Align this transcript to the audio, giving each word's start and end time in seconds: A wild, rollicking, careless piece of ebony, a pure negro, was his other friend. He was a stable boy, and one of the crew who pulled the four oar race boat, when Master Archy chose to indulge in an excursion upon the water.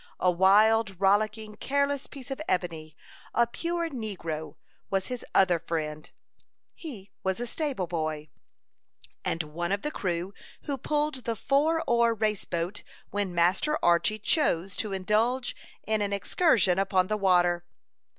A 0.19 0.31
wild, 0.31 0.99
rollicking, 0.99 1.53
careless 1.57 2.07
piece 2.07 2.31
of 2.31 2.41
ebony, 2.49 2.95
a 3.35 3.45
pure 3.45 3.87
negro, 3.87 4.55
was 4.89 5.09
his 5.13 5.23
other 5.35 5.59
friend. 5.59 6.09
He 6.73 7.11
was 7.23 7.39
a 7.39 7.45
stable 7.45 7.85
boy, 7.85 8.29
and 9.23 9.43
one 9.43 9.71
of 9.71 9.83
the 9.83 9.91
crew 9.91 10.33
who 10.63 10.79
pulled 10.79 11.25
the 11.25 11.35
four 11.35 11.83
oar 11.85 12.15
race 12.15 12.45
boat, 12.45 12.81
when 13.11 13.35
Master 13.35 13.77
Archy 13.83 14.17
chose 14.17 14.75
to 14.77 14.91
indulge 14.91 15.55
in 15.85 16.01
an 16.01 16.13
excursion 16.13 16.79
upon 16.79 17.05
the 17.05 17.15
water. 17.15 17.63